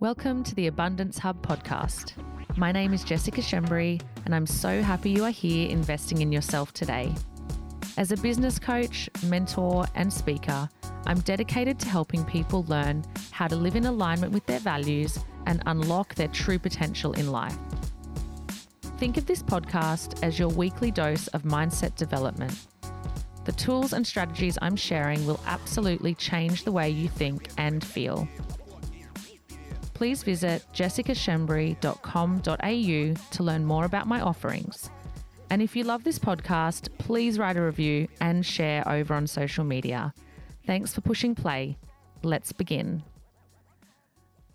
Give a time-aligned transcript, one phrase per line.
[0.00, 2.14] Welcome to the Abundance Hub podcast.
[2.56, 6.72] My name is Jessica Schembri, and I'm so happy you are here investing in yourself
[6.72, 7.14] today.
[7.98, 10.70] As a business coach, mentor, and speaker,
[11.04, 15.62] I'm dedicated to helping people learn how to live in alignment with their values and
[15.66, 17.58] unlock their true potential in life.
[18.96, 22.56] Think of this podcast as your weekly dose of mindset development.
[23.44, 28.26] The tools and strategies I'm sharing will absolutely change the way you think and feel
[30.00, 34.88] please visit jessicaschembri.com.au to learn more about my offerings.
[35.50, 39.62] And if you love this podcast, please write a review and share over on social
[39.62, 40.14] media.
[40.66, 41.76] Thanks for pushing play.
[42.22, 43.02] Let's begin.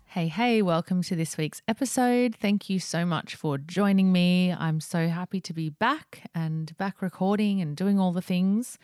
[0.06, 2.34] Hey, hey, welcome to this week's episode.
[2.34, 4.52] Thank you so much for joining me.
[4.52, 8.78] I'm so happy to be back and back recording and doing all the things.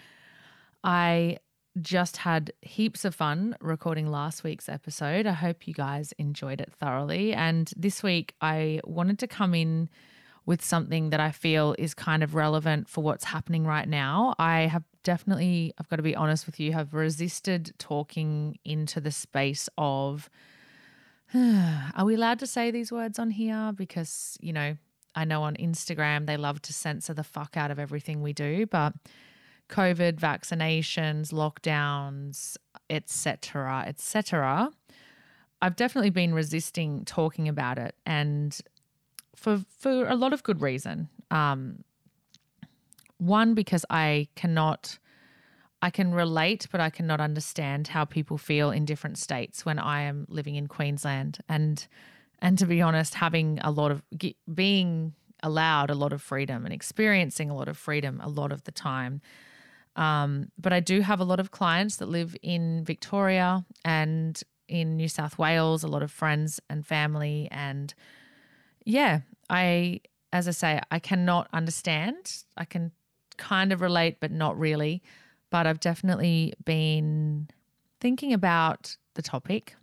[0.85, 1.39] I
[1.81, 5.27] just had heaps of fun recording last week's episode.
[5.27, 7.33] I hope you guys enjoyed it thoroughly.
[7.33, 9.89] And this week, I wanted to come in
[10.45, 14.35] with something that I feel is kind of relevant for what's happening right now.
[14.39, 19.13] I have definitely, I've got to be honest with you, have resisted talking into the
[19.13, 20.29] space of,
[21.35, 23.73] are we allowed to say these words on here?
[23.75, 24.77] Because, you know,
[25.15, 28.67] I know on Instagram they love to censor the fuck out of everything we do,
[28.67, 28.95] but
[29.73, 32.59] COVID, vaccinations, lockdowns,
[32.91, 34.71] etc., etc.
[35.63, 38.57] I've definitely been resisting talking about it, and
[39.35, 41.09] for for a lot of good reason.
[41.31, 41.85] Um,
[43.17, 44.99] one because I cannot,
[45.81, 50.03] I can relate, but I cannot understand how people feel in different states when I
[50.03, 51.87] am living in Queensland, and
[52.41, 54.03] and to be honest, having a lot of
[54.53, 58.63] being allowed a lot of freedom and experiencing a lot of freedom a lot of
[58.63, 59.21] the time
[59.97, 64.97] um, but I do have a lot of clients that live in Victoria and in
[64.97, 67.49] New South Wales, a lot of friends and family.
[67.51, 67.93] And
[68.85, 70.01] yeah, I,
[70.33, 72.45] as I say, I cannot understand.
[72.57, 72.93] I can
[73.37, 75.03] kind of relate, but not really.
[75.51, 77.49] But I've definitely been
[78.01, 79.75] thinking about the topic.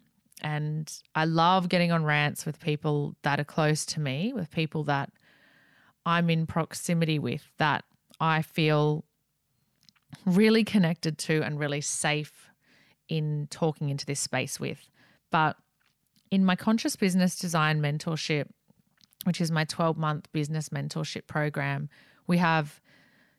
[0.42, 4.86] And I love getting on rants with people that are close to me, with people
[4.86, 5.12] that
[6.06, 7.84] I'm in proximity with, that
[8.20, 9.06] I feel
[10.26, 12.50] really connected to and really safe
[13.08, 14.90] in talking into this space with.
[15.32, 15.58] But
[16.32, 18.48] in my conscious business design mentorship,
[19.26, 21.90] which is my 12 month business mentorship program,
[22.28, 22.82] we have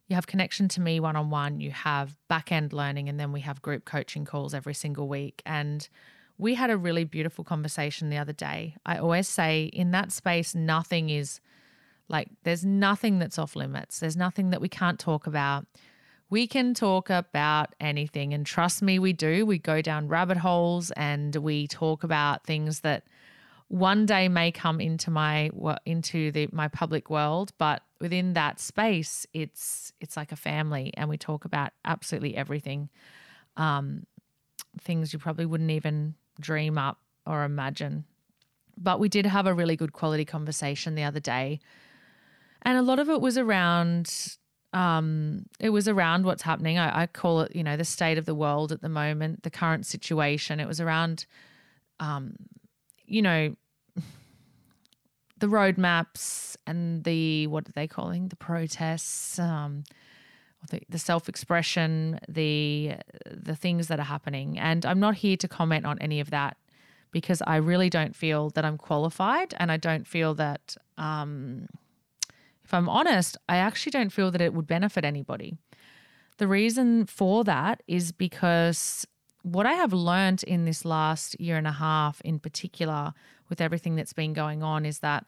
[0.08, 3.30] you have connection to me one on one, you have back end learning, and then
[3.30, 5.40] we have group coaching calls every single week.
[5.46, 5.88] And
[6.36, 8.74] we had a really beautiful conversation the other day.
[8.84, 11.38] I always say in that space, nothing is
[12.08, 14.00] like, there's nothing that's off limits.
[14.00, 15.64] There's nothing that we can't talk about
[16.30, 18.32] we can talk about anything.
[18.32, 19.44] And trust me, we do.
[19.44, 23.04] We go down rabbit holes and we talk about things that
[23.70, 25.48] one day may come into my
[25.84, 31.08] into the my public world but within that space it's it's like a family and
[31.08, 32.88] we talk about absolutely everything
[33.56, 34.04] um,
[34.80, 38.04] things you probably wouldn't even dream up or imagine
[38.76, 41.60] but we did have a really good quality conversation the other day
[42.62, 44.36] and a lot of it was around
[44.72, 46.78] um, it was around what's happening.
[46.78, 49.50] I, I, call it, you know, the state of the world at the moment, the
[49.50, 50.60] current situation.
[50.60, 51.26] It was around,
[51.98, 52.36] um,
[53.04, 53.56] you know,
[55.38, 59.84] the roadmaps and the what are they calling the protests, um,
[60.70, 62.92] the, the self-expression, the
[63.26, 64.58] the things that are happening.
[64.58, 66.56] And I'm not here to comment on any of that
[67.10, 70.76] because I really don't feel that I'm qualified, and I don't feel that.
[70.96, 71.66] Um,
[72.70, 75.56] if I'm honest, I actually don't feel that it would benefit anybody.
[76.38, 79.04] The reason for that is because
[79.42, 83.12] what I have learned in this last year and a half, in particular,
[83.48, 85.26] with everything that's been going on, is that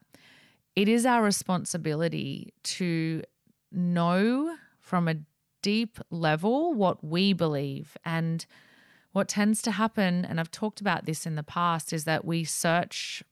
[0.76, 3.24] it is our responsibility to
[3.72, 5.16] know from a
[5.62, 7.96] deep level what we believe.
[8.04, 8.46] And
[9.10, 12.44] what tends to happen, and I've talked about this in the past, is that we
[12.44, 13.24] search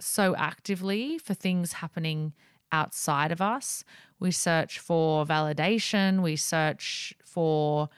[0.00, 2.32] so actively for things happening
[2.72, 3.84] outside of us.
[4.18, 7.88] We search for validation, we search for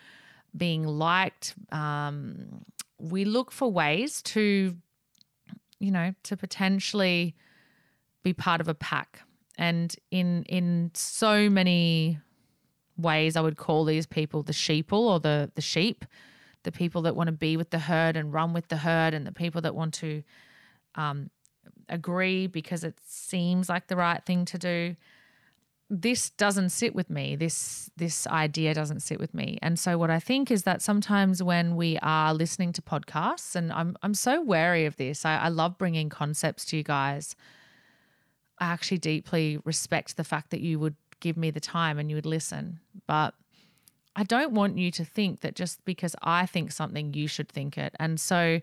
[0.56, 1.55] being liked.
[1.73, 2.65] Um,
[2.99, 4.76] we look for ways to,
[5.79, 7.35] you know, to potentially
[8.23, 9.21] be part of a pack.
[9.56, 12.19] And in in so many
[12.97, 16.05] ways, I would call these people the sheeple or the the sheep,
[16.62, 19.27] the people that want to be with the herd and run with the herd, and
[19.27, 20.23] the people that want to
[20.94, 21.31] um,
[21.88, 24.96] agree because it seems like the right thing to do.
[25.90, 27.36] this doesn't sit with me.
[27.36, 29.58] This this idea doesn't sit with me.
[29.62, 33.72] And so what I think is that sometimes when we are listening to podcasts, and
[33.72, 35.25] I'm I'm so wary of this.
[35.25, 37.36] I, I love bringing concepts to you guys.
[38.58, 42.16] I actually deeply respect the fact that you would give me the time and you
[42.16, 42.81] would listen.
[43.06, 43.34] But
[44.16, 47.76] I don't want you to think that just because I think something, you should think
[47.76, 47.94] it.
[47.98, 48.60] And so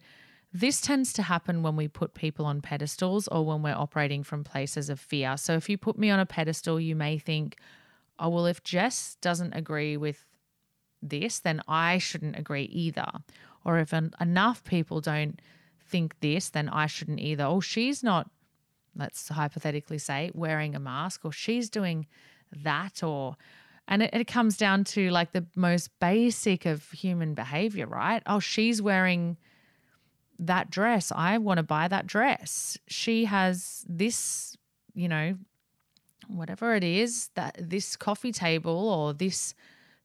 [0.54, 4.44] this tends to happen when we put people on pedestals or when we're operating from
[4.44, 5.38] places of fear.
[5.38, 7.58] So if you put me on a pedestal, you may think,
[8.20, 10.26] oh, well, if Jess doesn't agree with
[11.02, 13.08] this, then I shouldn't agree either.
[13.64, 15.40] Or if an, enough people don't
[15.88, 17.46] think this, then I shouldn't either.
[17.46, 18.30] Oh, she's not,
[18.96, 22.08] let's hypothetically say, wearing a mask, or she's doing
[22.64, 23.38] that, or
[23.88, 28.22] and it, it, comes down to like the most basic of human behavior, right?
[28.26, 29.38] Oh, she's wearing
[30.42, 31.12] that dress.
[31.16, 32.78] I want to buy that dress.
[32.88, 34.58] She has this,
[34.94, 35.38] you know,
[36.28, 39.54] whatever it is, that this coffee table or this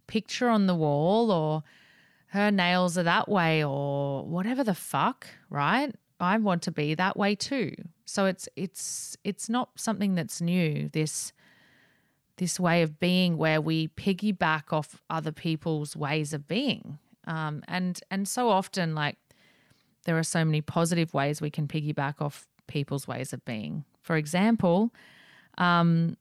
[0.07, 1.63] picture on the wall or
[2.29, 5.95] her nails are that way or whatever the fuck, right?
[6.21, 7.75] I want to be that way too.
[8.05, 10.89] So it's it's it's not something that's new.
[10.93, 11.33] This
[12.37, 16.99] this way of being where we piggyback off other people's ways of being.
[17.27, 19.17] Um, and and so often like
[20.07, 23.85] there are so many positive ways we can piggyback off people's ways of being.
[24.01, 24.95] For example,
[25.59, 26.17] um,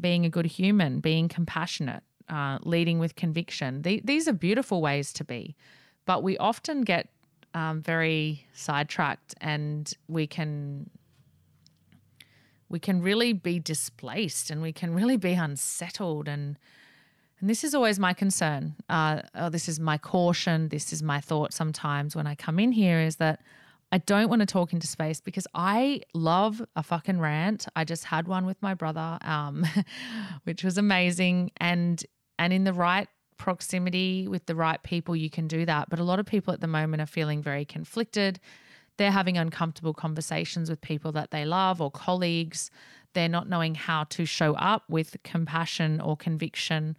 [0.00, 3.82] being a good human, being compassionate, uh, leading with conviction.
[3.82, 5.54] The, these are beautiful ways to be,
[6.06, 7.08] but we often get
[7.54, 10.90] um, very sidetracked and we can
[12.68, 16.58] we can really be displaced and we can really be unsettled and
[17.40, 18.74] and this is always my concern.
[18.88, 20.68] Uh, oh, this is my caution.
[20.68, 23.40] This is my thought sometimes when I come in here is that
[23.92, 27.66] I don't want to talk into space because I love a fucking rant.
[27.76, 29.66] I just had one with my brother, um,
[30.44, 31.52] which was amazing.
[31.58, 32.02] And
[32.38, 35.88] and in the right proximity with the right people, you can do that.
[35.90, 38.40] But a lot of people at the moment are feeling very conflicted.
[38.96, 42.70] They're having uncomfortable conversations with people that they love or colleagues.
[43.12, 46.96] They're not knowing how to show up with compassion or conviction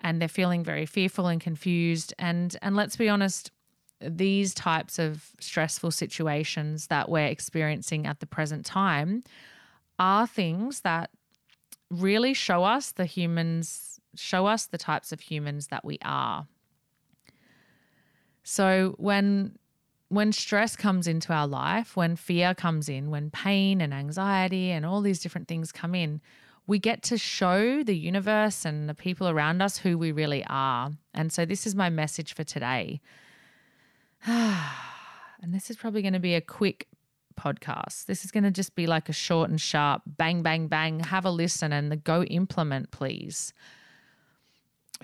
[0.00, 2.14] and they're feeling very fearful and confused.
[2.18, 3.50] And and let's be honest,
[4.00, 9.22] these types of stressful situations that we're experiencing at the present time
[9.98, 11.10] are things that
[11.90, 16.46] really show us the humans, show us the types of humans that we are.
[18.42, 19.58] So when
[20.08, 24.86] when stress comes into our life, when fear comes in, when pain and anxiety and
[24.86, 26.20] all these different things come in,
[26.66, 30.90] we get to show the universe and the people around us who we really are.
[31.14, 33.00] And so, this is my message for today.
[34.26, 36.88] and this is probably going to be a quick
[37.38, 38.06] podcast.
[38.06, 41.00] This is going to just be like a short and sharp bang, bang, bang.
[41.00, 43.52] Have a listen and the go implement, please.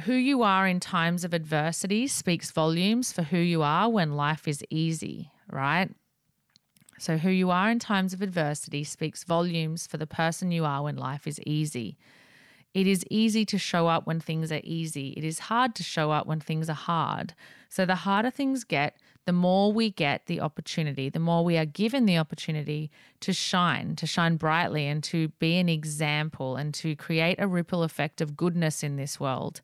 [0.05, 4.49] Who you are in times of adversity speaks volumes for who you are when life
[4.49, 5.91] is easy, right?
[6.99, 10.85] So, who you are in times of adversity speaks volumes for the person you are
[10.85, 11.97] when life is easy.
[12.75, 15.09] It is easy to show up when things are easy.
[15.17, 17.35] It is hard to show up when things are hard.
[17.69, 21.65] So, the harder things get, the more we get the opportunity, the more we are
[21.65, 22.91] given the opportunity
[23.21, 27.83] to shine, to shine brightly, and to be an example and to create a ripple
[27.83, 29.61] effect of goodness in this world.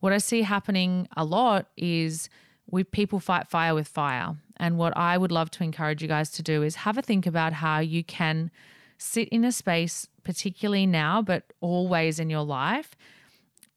[0.00, 2.28] What I see happening a lot is
[2.70, 4.36] we people fight fire with fire.
[4.60, 7.26] And what I would love to encourage you guys to do is have a think
[7.26, 8.50] about how you can
[8.98, 12.94] sit in a space, particularly now, but always in your life,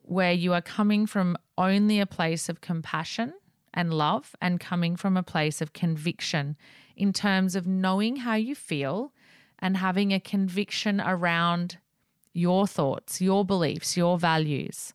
[0.01, 3.33] where you are coming from only a place of compassion
[3.73, 6.57] and love and coming from a place of conviction
[6.97, 9.13] in terms of knowing how you feel
[9.59, 11.77] and having a conviction around
[12.33, 14.93] your thoughts, your beliefs, your values.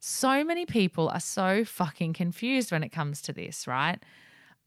[0.00, 4.02] So many people are so fucking confused when it comes to this, right?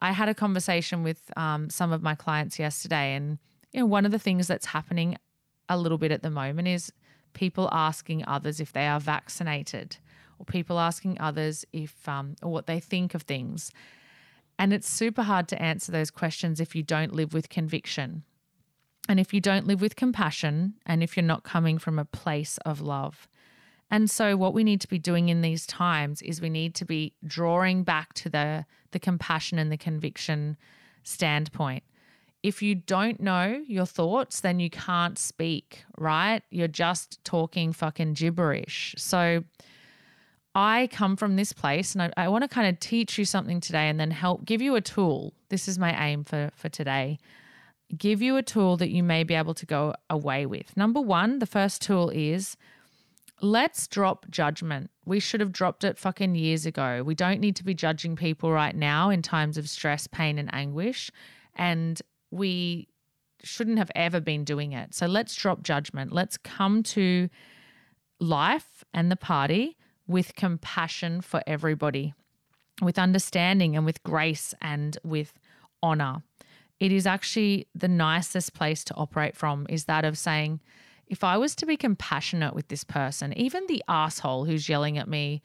[0.03, 3.39] I had a conversation with um, some of my clients yesterday, and
[3.72, 5.17] you know, one of the things that's happening
[5.69, 6.91] a little bit at the moment is
[7.31, 9.95] people asking others if they are vaccinated,
[10.38, 13.72] or people asking others if um, or what they think of things.
[14.60, 18.24] And it's super hard to answer those questions if you don't live with conviction.
[19.07, 22.57] And if you don't live with compassion, and if you're not coming from a place
[22.65, 23.29] of love.
[23.94, 26.84] And so, what we need to be doing in these times is we need to
[26.84, 30.58] be drawing back to the, the compassion and the conviction
[31.04, 31.84] standpoint.
[32.42, 36.42] If you don't know your thoughts, then you can't speak, right?
[36.50, 38.96] You're just talking fucking gibberish.
[38.98, 39.44] So,
[40.56, 43.60] I come from this place and I, I want to kind of teach you something
[43.60, 45.36] today and then help give you a tool.
[45.50, 47.20] This is my aim for, for today.
[47.96, 50.76] Give you a tool that you may be able to go away with.
[50.76, 52.58] Number one, the first tool is
[53.42, 54.90] let's drop judgment.
[55.06, 57.04] We should have dropped it fucking years ago.
[57.04, 60.54] We don't need to be judging people right now in times of stress, pain, and
[60.54, 61.12] anguish.
[61.56, 62.88] And we
[63.44, 64.94] shouldn't have ever been doing it.
[64.94, 66.12] So let's drop judgment.
[66.12, 67.30] Let's come to
[68.20, 72.13] life and the party with compassion for everybody,
[72.82, 75.34] with understanding and with grace and with
[75.82, 76.24] honor.
[76.80, 80.60] It is actually the nicest place to operate from, is that of saying,
[81.13, 85.08] if I was to be compassionate with this person, even the asshole who's yelling at
[85.08, 85.43] me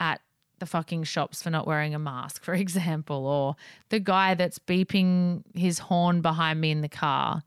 [0.00, 0.20] at
[0.58, 3.54] the fucking shops for not wearing a mask, for example, or
[3.90, 7.44] the guy that's beeping his horn behind me in the car.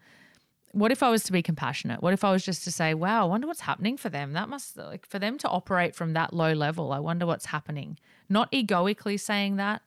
[0.72, 2.02] What if I was to be compassionate?
[2.02, 4.32] What if I was just to say, wow, I wonder what's happening for them?
[4.32, 8.00] That must, like, for them to operate from that low level, I wonder what's happening.
[8.30, 9.82] Not egoically saying that,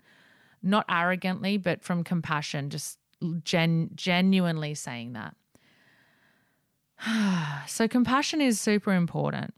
[0.63, 2.99] not arrogantly, but from compassion, just
[3.43, 5.35] gen- genuinely saying that.
[7.67, 9.55] so, compassion is super important.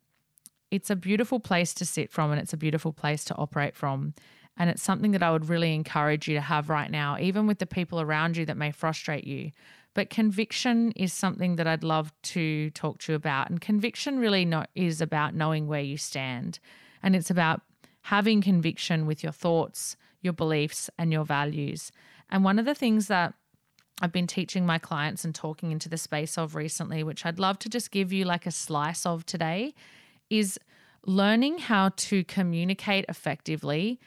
[0.71, 4.15] It's a beautiful place to sit from and it's a beautiful place to operate from.
[4.57, 7.59] And it's something that I would really encourage you to have right now, even with
[7.59, 9.51] the people around you that may frustrate you.
[9.95, 13.51] But conviction is something that I'd love to talk to you about.
[13.51, 16.59] And conviction really no- is about knowing where you stand.
[17.03, 17.63] And it's about
[18.03, 21.93] having conviction with your thoughts, your beliefs, and your values.
[22.31, 23.35] And one of the things that
[24.01, 27.59] I've been teaching my clients and talking into the space of recently, which I'd love
[27.61, 29.75] to just give you like a slice of today,
[30.31, 30.59] is
[31.05, 34.01] learning how to communicate effectively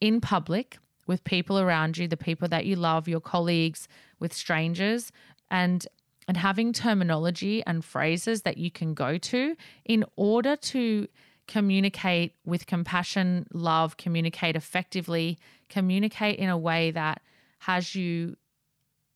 [0.00, 5.12] in public with people around you, the people that you love, your colleagues, with strangers,
[5.50, 5.86] and
[6.26, 11.08] and having terminology and phrases that you can go to in order to
[11.46, 15.38] communicate with compassion, love, communicate effectively,
[15.70, 17.22] communicate in a way that
[17.60, 18.36] has you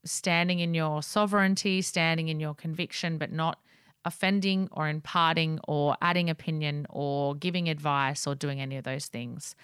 [0.04, 3.58] standing in your sovereignty, standing in your conviction, but not
[4.04, 9.54] offending or imparting or adding opinion or giving advice or doing any of those things.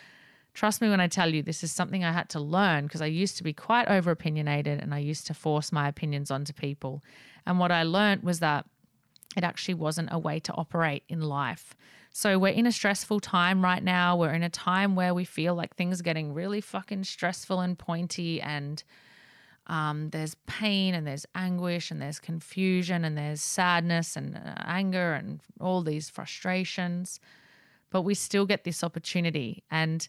[0.55, 3.07] Trust me when I tell you, this is something I had to learn because I
[3.07, 7.03] used to be quite over opinionated and I used to force my opinions onto people.
[7.47, 8.67] And what I learned was that
[9.37, 11.75] it actually wasn't a way to operate in life.
[12.11, 14.17] So we're in a stressful time right now.
[14.17, 17.79] We're in a time where we feel like things are getting really fucking stressful and
[17.79, 18.83] pointy and
[19.69, 25.13] um, there's pain and there's anguish and there's confusion and there's sadness and uh, anger
[25.13, 27.21] and all these frustrations.
[27.91, 29.63] But we still get this opportunity.
[29.71, 30.09] And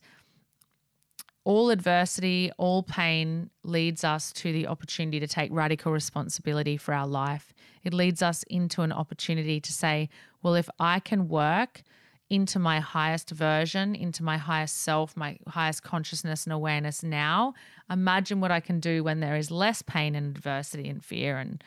[1.43, 7.07] all adversity, all pain leads us to the opportunity to take radical responsibility for our
[7.07, 7.53] life.
[7.83, 10.09] It leads us into an opportunity to say,
[10.41, 11.83] well, if I can work
[12.29, 17.53] into my highest version, into my highest self, my highest consciousness and awareness now.
[17.89, 21.63] Imagine what I can do when there is less pain and adversity and fear and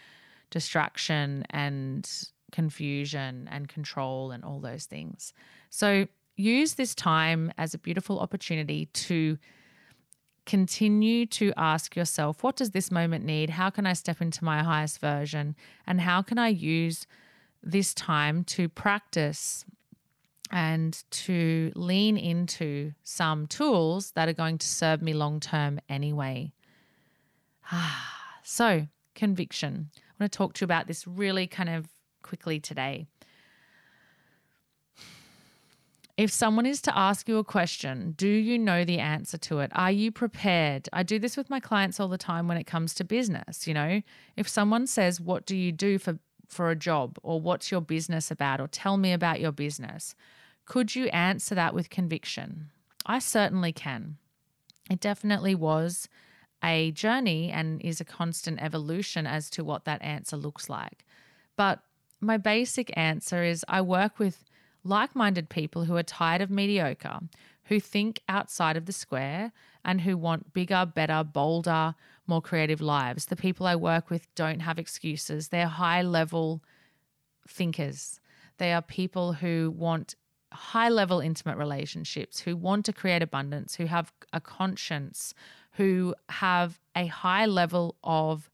[0.50, 2.08] distraction and
[2.52, 5.32] confusion and control and all those things.
[5.70, 9.38] So use this time as a beautiful opportunity to
[10.44, 13.50] continue to ask yourself what does this moment need?
[13.50, 15.56] How can I step into my highest version?
[15.86, 17.06] And how can I use
[17.62, 19.64] this time to practice
[20.52, 26.52] and to lean into some tools that are going to serve me long term anyway.
[27.72, 29.90] Ah, so, conviction.
[29.96, 31.88] I want to talk to you about this really kind of
[32.22, 33.06] quickly today.
[36.18, 39.72] If someone is to ask you a question, do you know the answer to it?
[39.74, 40.86] Are you prepared?
[40.92, 43.72] I do this with my clients all the time when it comes to business, you
[43.72, 44.02] know.
[44.36, 48.30] If someone says, "What do you do for for a job?" or "What's your business
[48.30, 50.14] about?" or "Tell me about your business."
[50.72, 52.70] Could you answer that with conviction?
[53.04, 54.16] I certainly can.
[54.90, 56.08] It definitely was
[56.64, 61.04] a journey and is a constant evolution as to what that answer looks like.
[61.58, 61.80] But
[62.22, 64.46] my basic answer is I work with
[64.82, 67.20] like minded people who are tired of mediocre,
[67.64, 69.52] who think outside of the square,
[69.84, 71.94] and who want bigger, better, bolder,
[72.26, 73.26] more creative lives.
[73.26, 75.48] The people I work with don't have excuses.
[75.48, 76.62] They're high level
[77.46, 78.20] thinkers.
[78.56, 80.14] They are people who want
[80.52, 85.34] high level intimate relationships, who want to create abundance, who have a conscience,
[85.72, 88.50] who have a high level of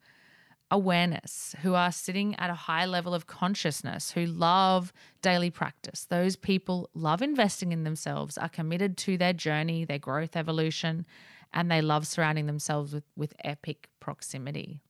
[0.70, 6.04] awareness, who are sitting at a high level of consciousness, who love daily practice.
[6.04, 11.06] Those people love investing in themselves, are committed to their journey, their growth, evolution,
[11.52, 14.80] and they love surrounding themselves with, with epic proximity.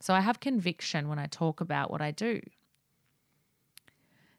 [0.00, 2.40] So I have conviction when I talk about what I do.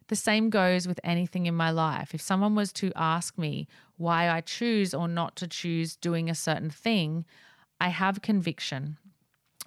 [0.09, 2.13] The same goes with anything in my life.
[2.13, 6.35] If someone was to ask me why I choose or not to choose doing a
[6.35, 7.25] certain thing,
[7.79, 8.97] I have conviction.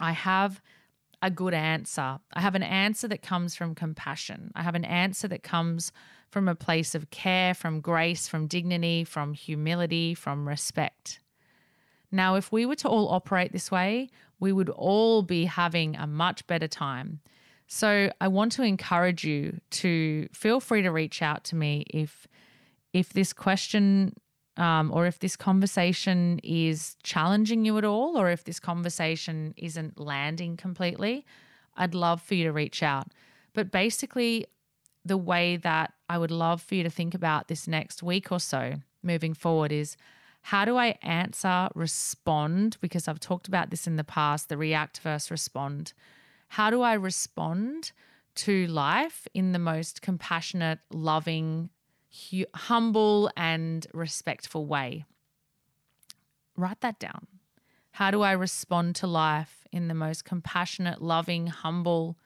[0.00, 0.60] I have
[1.22, 2.18] a good answer.
[2.32, 4.50] I have an answer that comes from compassion.
[4.56, 5.92] I have an answer that comes
[6.28, 11.20] from a place of care, from grace, from dignity, from humility, from respect.
[12.10, 16.06] Now, if we were to all operate this way, we would all be having a
[16.06, 17.20] much better time.
[17.74, 22.28] So, I want to encourage you to feel free to reach out to me if
[22.92, 24.14] if this question
[24.58, 29.98] um, or if this conversation is challenging you at all, or if this conversation isn't
[29.98, 31.24] landing completely,
[31.74, 33.08] I'd love for you to reach out.
[33.54, 34.44] But basically,
[35.02, 38.38] the way that I would love for you to think about this next week or
[38.38, 39.96] so moving forward is
[40.42, 42.76] how do I answer, respond?
[42.82, 45.94] Because I've talked about this in the past the react versus respond.
[46.52, 47.92] How do I respond
[48.34, 51.70] to life in the most compassionate, loving,
[52.30, 55.04] hu- humble and respectful way.
[56.56, 57.26] Write that down.
[57.92, 62.16] How do I respond to life in the most compassionate, loving, humble,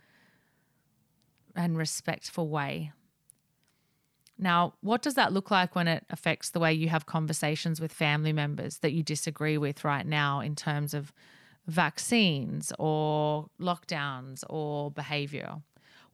[1.55, 2.93] and respectful way?
[4.39, 7.93] Now, what does that look like when it affects the way you have conversations with
[7.93, 11.13] family members that you disagree with right now in terms of
[11.67, 15.57] vaccines or lockdowns or behavior?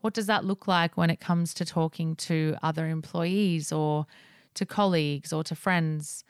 [0.01, 4.07] What does that look like when it comes to talking to other employees or
[4.55, 6.25] to colleagues or to friends?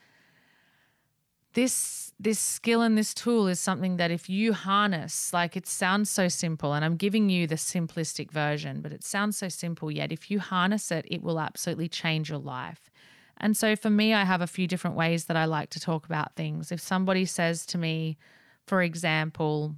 [1.53, 6.09] This this skill and this tool is something that if you harness, like it sounds
[6.09, 10.11] so simple, and I'm giving you the simplistic version, but it sounds so simple, yet
[10.11, 12.89] if you harness it, it will absolutely change your life.
[13.37, 16.05] And so for me, I have a few different ways that I like to talk
[16.05, 16.71] about things.
[16.71, 18.17] If somebody says to me,
[18.65, 19.75] for example,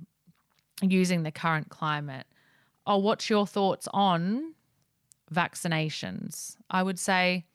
[0.81, 2.27] using the current climate,
[2.85, 4.53] oh, what's your thoughts on
[5.33, 6.55] vaccinations?
[6.69, 7.45] I would say,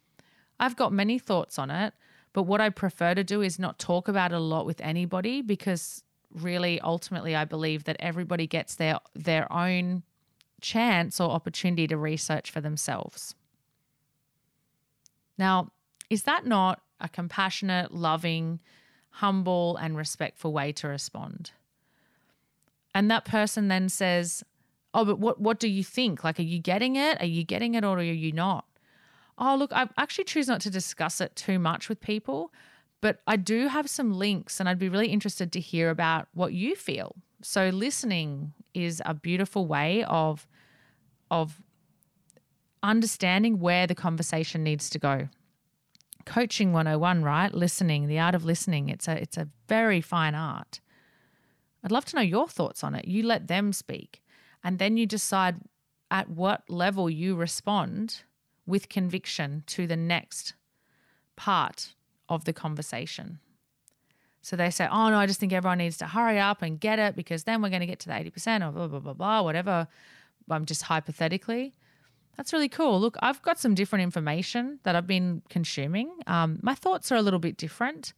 [0.59, 1.93] I've got many thoughts on it,
[2.33, 5.41] but what I prefer to do is not talk about it a lot with anybody
[5.41, 10.03] because really ultimately I believe that everybody gets their their own
[10.61, 13.35] chance or opportunity to research for themselves.
[15.37, 15.71] Now,
[16.09, 18.59] is that not a compassionate, loving,
[19.11, 21.51] humble and respectful way to respond?
[22.93, 24.43] And that person then says,
[24.93, 26.23] oh, but what what do you think?
[26.23, 27.21] Like, are you getting it?
[27.21, 28.65] Are you getting it or are you not?
[29.37, 32.53] Oh, look, I actually choose not to discuss it too much with people,
[32.99, 36.53] but I do have some links and I'd be really interested to hear about what
[36.53, 37.15] you feel.
[37.41, 40.47] So listening is a beautiful way of
[41.31, 41.61] of
[42.83, 45.29] understanding where the conversation needs to go.
[46.25, 47.53] Coaching 101, right?
[47.53, 48.89] Listening, the art of listening.
[48.89, 50.79] It's a it's a very fine art.
[51.83, 53.05] I'd love to know your thoughts on it.
[53.05, 54.21] You let them speak.
[54.63, 55.57] And then you decide
[56.11, 58.21] at what level you respond
[58.65, 60.53] with conviction to the next
[61.35, 61.95] part
[62.29, 63.39] of the conversation.
[64.41, 66.99] So they say, oh no, I just think everyone needs to hurry up and get
[66.99, 69.41] it because then we're going to get to the 80% or blah, blah, blah, blah,
[69.41, 69.87] whatever.
[70.49, 71.75] I'm just hypothetically.
[72.37, 72.99] That's really cool.
[72.99, 76.11] Look, I've got some different information that I've been consuming.
[76.27, 78.13] Um, my thoughts are a little bit different.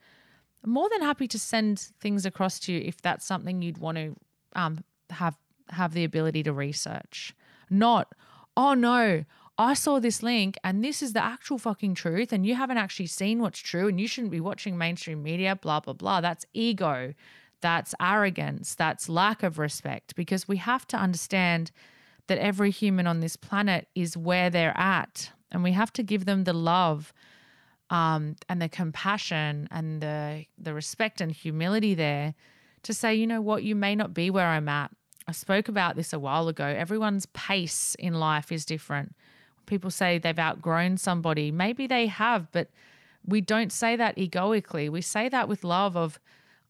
[0.63, 3.97] I'm more than happy to send things across to you if that's something you'd want
[3.97, 4.15] to
[4.55, 5.37] um, have
[5.69, 7.33] have the ability to research.
[7.69, 8.13] Not,
[8.55, 9.25] oh no,
[9.57, 13.07] I saw this link and this is the actual fucking truth, and you haven't actually
[13.07, 16.21] seen what's true, and you shouldn't be watching mainstream media, blah, blah, blah.
[16.21, 17.13] That's ego.
[17.61, 18.75] That's arrogance.
[18.75, 21.71] That's lack of respect because we have to understand
[22.27, 26.25] that every human on this planet is where they're at, and we have to give
[26.25, 27.13] them the love.
[27.89, 32.33] Um, and the compassion and the the respect and humility there
[32.83, 34.91] to say, you know what, you may not be where I'm at,
[35.27, 36.65] I spoke about this a while ago.
[36.65, 39.15] Everyone's pace in life is different.
[39.65, 41.51] People say they've outgrown somebody.
[41.51, 42.69] Maybe they have, but
[43.25, 44.89] we don't say that egoically.
[44.89, 46.19] We say that with love of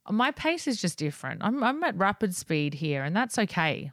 [0.09, 1.41] my pace is just different.
[1.43, 3.91] I'm, I'm at rapid speed here, and that's okay.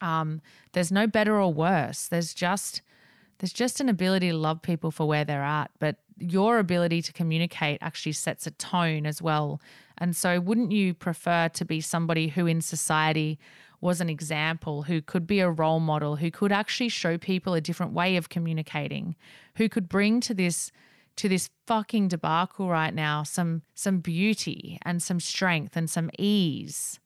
[0.00, 0.40] Um,
[0.72, 2.08] there's no better or worse.
[2.08, 2.82] There's just
[3.38, 7.12] there's just an ability to love people for where they're at, but your ability to
[7.12, 9.60] communicate actually sets a tone as well.
[9.96, 13.38] And so, wouldn't you prefer to be somebody who in society
[13.80, 17.60] was an example, who could be a role model, who could actually show people a
[17.62, 19.16] different way of communicating,
[19.56, 20.70] who could bring to this
[21.16, 27.00] to this fucking debacle right now some some beauty and some strength and some ease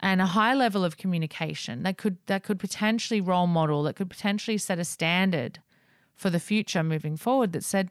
[0.00, 4.10] and a high level of communication that could that could potentially role model that could
[4.10, 5.60] potentially set a standard
[6.14, 7.90] for the future moving forward that said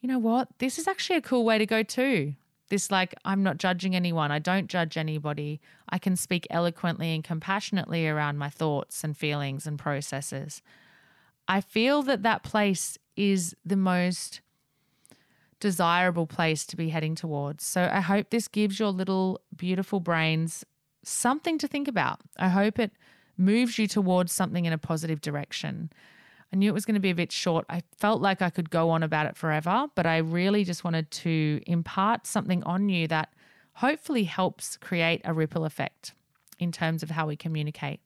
[0.00, 2.34] you know what this is actually a cool way to go too
[2.68, 4.32] this like I'm not judging anyone.
[4.32, 5.60] I don't judge anybody.
[5.88, 10.62] I can speak eloquently and compassionately around my thoughts and feelings and processes.
[11.46, 14.40] I feel that that place is the most
[15.60, 17.64] desirable place to be heading towards.
[17.64, 20.64] So I hope this gives your little beautiful brains
[21.08, 22.20] something to think about.
[22.38, 22.92] I hope it
[23.36, 25.90] moves you towards something in a positive direction.
[26.52, 27.66] I knew it was going to be a bit short.
[27.68, 31.10] I felt like I could go on about it forever, but I really just wanted
[31.10, 33.32] to impart something on you that
[33.74, 36.12] hopefully helps create a ripple effect
[36.58, 38.00] in terms of how we communicate.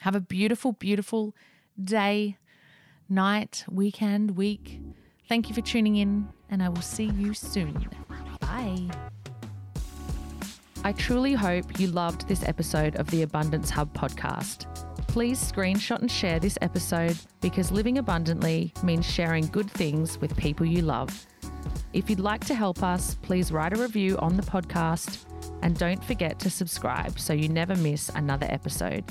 [0.00, 1.34] Have a beautiful, beautiful
[1.82, 2.36] day,
[3.08, 4.80] night, weekend, week.
[5.28, 7.88] Thank you for tuning in, and I will see you soon.
[8.40, 9.05] Bye.
[10.86, 14.66] I truly hope you loved this episode of the Abundance Hub podcast.
[15.08, 20.64] Please screenshot and share this episode because living abundantly means sharing good things with people
[20.64, 21.26] you love.
[21.92, 25.24] If you'd like to help us, please write a review on the podcast
[25.60, 29.02] and don't forget to subscribe so you never miss another episode.